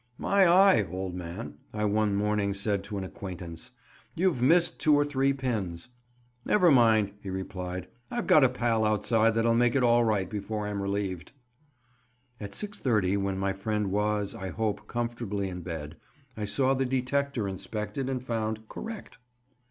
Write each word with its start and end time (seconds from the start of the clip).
"My 0.17 0.47
eye, 0.47 0.87
old 0.89 1.13
man," 1.13 1.59
I 1.75 1.85
one 1.85 2.15
morning 2.15 2.55
said 2.55 2.83
to 2.85 2.97
an 2.97 3.03
acquaintance, 3.03 3.71
"you've 4.15 4.41
missed 4.41 4.79
two 4.79 4.95
or 4.95 5.05
three 5.05 5.31
pins." 5.31 5.89
"Never 6.43 6.71
mind," 6.71 7.11
he 7.21 7.29
replied; 7.29 7.87
"I've 8.09 8.25
got 8.25 8.43
a 8.43 8.49
pal 8.49 8.83
outside 8.83 9.35
that'll 9.35 9.53
make 9.53 9.75
it 9.75 9.83
all 9.83 10.03
right 10.03 10.27
before 10.27 10.65
I'm 10.65 10.81
relieved." 10.81 11.33
At 12.39 12.53
6.30, 12.53 13.19
when 13.21 13.37
my 13.37 13.53
friend 13.53 13.91
was, 13.91 14.33
I 14.33 14.49
hope, 14.49 14.87
comfortably 14.87 15.47
in 15.49 15.61
bed, 15.61 15.97
I 16.35 16.45
saw 16.45 16.73
the 16.73 16.85
Detector 16.87 17.47
inspected 17.47 18.09
and 18.09 18.23
found 18.23 18.67
"correct." 18.69 19.19